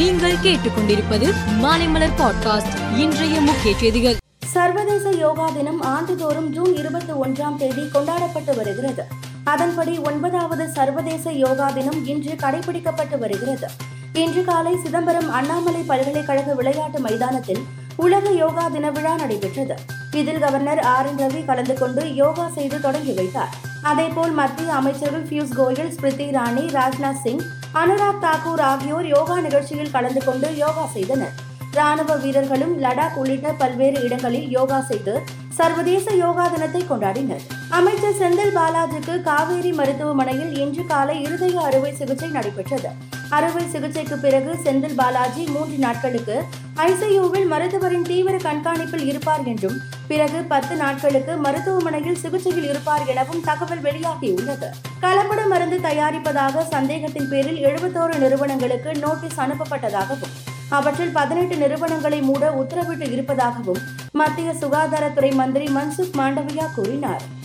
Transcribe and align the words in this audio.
நீங்கள் 0.00 0.36
கேட்டுக்கொண்டிருப்பது 0.36 1.34
மாலைமலர் 1.62 2.10
பாட்காஸ்ட். 2.18 2.98
இன்றைய 2.98 3.40
முக்கிய 3.40 3.76
செய்திகள். 3.76 4.16
சர்வதேச 4.46 5.10
யோகா 5.10 5.48
தினம் 5.48 5.80
ஆண்டுதோறும் 5.80 6.50
ஜூன் 6.50 6.76
இருபத்தி 6.76 7.12
ஒன்றாம் 7.12 7.56
தேதி 7.56 7.88
கொண்டாடப்பட்டு 7.88 8.56
வருகிறது. 8.56 9.04
அதன்படி 9.44 9.98
ஒன்பதாவது 9.98 10.68
சர்வதேச 10.68 11.32
யோகா 11.32 11.70
தினம் 11.70 12.06
இன்று 12.06 12.32
கடைபிடிக்கப்பட்டு 12.32 13.18
வருகிறது. 13.18 13.68
இன்று 14.12 14.44
காலை 14.44 14.76
சிதம்பரம் 14.82 15.30
அண்ணாமலை 15.30 15.80
பல்கலைக்கழக 15.80 16.54
விளையாட்டு 16.54 17.00
மைதானத்தில் 17.00 17.64
உலக 17.96 18.30
யோகா 18.30 18.68
தின 18.68 18.90
விழா 18.90 19.14
நடைபெற்றது. 19.14 19.74
இதில் 20.12 20.38
கவர்னர் 20.38 20.78
ஆர் 20.78 21.06
என் 21.06 21.26
ரவி 21.26 21.44
கலந்து 21.44 21.74
கொண்டு 21.74 22.14
யோகா 22.14 22.48
செய்து 22.54 22.80
தொடங்கி 22.80 23.12
வைத்தார். 23.12 23.68
அதேபோல் 23.82 24.30
மத்திய 24.30 24.74
அமைச்சர்கள் 24.74 25.26
பியூஷ் 25.30 25.54
கோயல் 25.58 25.90
ஸ்மிருதி 25.90 26.24
இரானி 26.24 26.64
ராஜ்நாத் 26.78 27.20
சிங் 27.22 27.42
அனுராக் 27.74 28.22
தாக்கூர் 28.24 28.60
ஆகியோர் 28.60 29.06
யோகா 29.06 29.40
நிகழ்ச்சியில் 29.40 29.90
கலந்து 29.90 30.24
கொண்டு 30.24 30.56
யோகா 30.56 30.86
செய்தனர். 30.86 31.32
ராணுவ 31.72 32.14
வீரர்களும் 32.14 32.82
லடாக் 32.82 33.16
உள்ளிட்ட 33.16 33.52
பல்வேறு 33.52 34.02
இடங்களில் 34.02 34.48
யோகா 34.50 34.80
செய்து 34.80 35.22
சர்வதேச 35.48 36.14
யோகா 36.14 36.48
தினத்தை 36.48 36.82
கொண்டாடினர். 36.90 37.44
அமைச்சர் 37.70 38.18
செந்தில் 38.20 38.56
பாலாஜிக்கு 38.56 39.22
காவேரி 39.22 39.72
மருத்துவமனையில் 39.72 40.58
இன்று 40.58 40.86
காலை 40.86 41.22
இருதய 41.22 41.60
அறுவை 41.60 41.94
சிகிச்சை 41.94 42.28
நடைபெற்றது. 42.28 42.90
அறுவை 43.30 43.64
சிகிச்சைக்கு 43.68 44.16
பிறகு 44.18 44.52
செந்தில் 44.64 44.94
பாலாஜி 44.94 45.42
மூன்று 45.46 45.76
நாட்களுக்கு 45.76 46.36
ஐசியூவில் 46.76 47.46
மருத்துவரின் 47.46 48.02
தீவிர 48.02 48.36
கண்காணிப்பில் 48.36 49.06
இருப்பார் 49.06 49.44
என்றும் 49.44 49.76
பிறகு 50.08 50.38
பத்து 50.52 50.76
நாட்களுக்கு 50.76 51.36
மருத்துவமனையில் 51.36 52.20
சிகிச்சையில் 52.22 52.68
இருப்பார் 52.68 53.06
எனவும் 53.06 53.40
தகவல் 53.40 53.82
வெளியாகியுள்ளது. 53.82 54.68
கலப்பட 55.00 55.48
மருந்து 55.48 55.78
தயாரிப்பதாக 55.78 56.64
சந்தேகத்தின் 56.68 57.28
பேரில் 57.28 57.60
எழுபத்தோரு 57.64 58.18
நிறுவனங்களுக்கு 58.18 58.92
நோட்டீஸ் 58.94 59.40
அனுப்பப்பட்டதாகவும் 59.40 60.34
அவற்றில் 60.68 61.12
பதினெட்டு 61.12 61.56
நிறுவனங்களை 61.56 62.20
மூட 62.20 62.50
உத்தரவிட்டு 62.50 63.06
இருப்பதாகவும் 63.10 63.82
மத்திய 64.12 64.50
சுகாதாரத்துறை 64.60 65.34
மந்திரி 65.34 65.66
மன்சுக் 65.66 66.16
மாண்டவியா 66.18 66.66
கூறினார். 66.74 67.38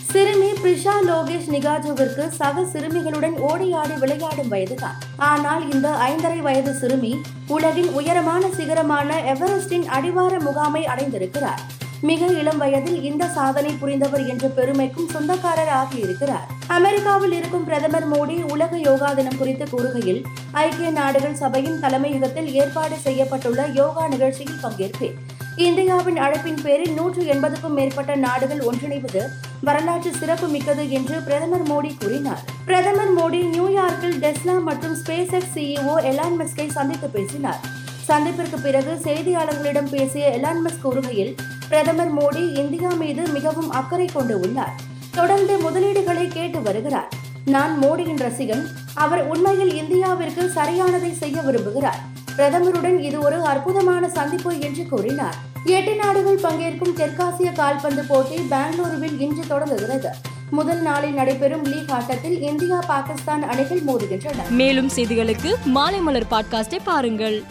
த்ரிஷா 0.76 0.94
லோகேஷ் 1.10 1.46
நிகாஜுவிற்கு 1.54 2.24
சக 2.38 2.62
சிறுமிகளுடன் 2.72 3.36
ஓடி 3.50 3.68
ஆடி 3.82 3.96
விளையாடும் 4.02 4.50
வயதுதான். 4.54 4.98
ஆனால் 5.28 5.64
இந்த 5.74 5.88
ஐந்தரை 6.08 6.40
வயது 6.48 6.72
சிறுமி 6.80 7.12
உலகின் 7.56 7.88
உயரமான 8.00 8.50
சிகரமான 8.58 9.20
எவரெஸ்டின் 9.34 9.86
அடிவார 9.98 10.40
முகாமை 10.40 10.82
அடைந்திருக்கிறார். 10.94 11.62
மிக 12.10 12.26
இளம் 12.40 12.60
வயதில் 12.64 13.00
இந்த 13.10 13.30
சாதனை 13.38 13.72
புரிந்தவர் 13.82 14.26
என்ற 14.34 14.50
பெருமைக்கும் 14.58 15.08
சொந்தக்காரர் 15.14 15.74
ஆகியிருக்கிறார். 15.80 16.46
அமெரிக்காவில் 16.78 17.38
இருக்கும் 17.40 17.66
பிரதமர் 17.70 18.10
மோடி 18.14 18.38
உலக 18.56 18.82
யோகா 18.90 19.14
தினம் 19.14 19.40
குறித்து 19.44 19.68
கூறுகையில் 19.74 20.22
ஐக்கிய 20.52 20.92
நாடுகள் 21.00 21.40
சபையின் 21.44 21.80
தலைமையகத்தில் 21.80 22.52
ஏற்பாடு 22.62 22.98
செய்யப்பட்டுள்ள 23.08 23.72
யோகா 23.82 24.06
நிகழ்ச்சியில் 24.08 24.62
பங்கேற்பேன். 24.68 25.18
இந்தியாவின் 25.56 26.22
அழைப்பின் 26.28 26.64
பேரில் 26.64 26.96
நூற்று 27.00 27.22
எண்பதுக்கும் 27.34 27.76
மேற்பட்ட 27.80 28.16
நாடுகள் 28.28 28.64
ஒன்றிணைவது 28.70 29.22
வரலாற்று 29.62 30.12
சிறப்பு 30.20 30.48
மிக்கது 30.48 30.90
என்று 30.90 31.22
பிரதமர் 31.22 31.64
மோடி 31.64 31.96
கூறினார். 32.00 32.44
பிரதமர் 32.66 33.16
மோடி 33.16 33.38
நியூயார்க்கில் 33.38 34.20
டெஸ்லா 34.20 34.62
மற்றும் 34.62 34.96
ஸ்பேஸ் 34.96 35.32
எக்ஸ் 35.32 35.56
சிஇஓ 35.56 35.96
எலான் 36.02 36.40
மஸ்கை 36.40 36.70
சந்தித்து 36.70 37.10
பேசினார். 37.10 37.60
சந்திப்பிற்கு 38.08 38.62
பிறகு 38.62 39.00
செய்தியாளர்களிடம் 39.04 39.90
பேசிய 39.90 40.30
எலான் 40.30 40.68
மஸ்க் 40.68 40.88
கூறுகையில் 40.88 41.36
பிரதமர் 41.70 42.14
மோடி 42.14 42.58
இந்தியா 42.58 42.90
மீது 42.90 43.28
மிகவும் 43.28 43.70
அக்கறை 43.70 44.10
கொண்டு 44.14 44.40
உள்ளார். 44.40 44.74
தொடர்ந்து 45.12 45.58
முதலீடுகளை 45.58 46.28
கேட்டு 46.28 46.62
வருகிறார். 46.62 47.10
நான் 47.46 47.84
மோடியின் 47.84 48.22
ரசிகன். 48.28 48.66
அவர் 48.94 49.28
உண்மையில் 49.28 49.74
இந்தியாவிற்கு 49.82 50.52
சரியானதை 50.56 51.14
செய்ய 51.14 51.42
விரும்புகிறார். 51.42 52.14
பிரதமருடன் 52.38 53.00
இது 53.00 53.20
ஒரு 53.20 53.42
அற்புதமான 53.42 54.10
சந்திப்பு 54.10 54.60
என்று 54.60 54.88
கூறினார். 54.88 55.36
எட்டு 55.64 55.96
நாடுகள் 55.96 56.40
பங்கேற்கும் 56.40 56.96
தெற்காசிய 56.96 57.54
கால்பந்து 57.54 58.04
போட்டி 58.08 58.36
பெங்களூருவில் 58.36 59.20
இன்று 59.20 59.48
தொடங்குகிறது. 59.48 60.10
முதல் 60.50 60.82
நாளில் 60.82 61.14
நடைபெறும் 61.14 61.66
லீக் 61.66 61.92
ஆட்டத்தில் 61.92 62.42
இந்தியா 62.42 62.80
பாகிஸ்தான் 62.88 63.44
அணிகள் 63.44 63.84
மோதுகின்றன. 63.84 64.50
மேலும் 64.50 64.90
செய்திகளுக்கு 64.96 65.54
மாலைமலர் 65.76 66.32
பாட்காஸ்டை 66.32 66.80
பாருங்கள். 66.84 67.44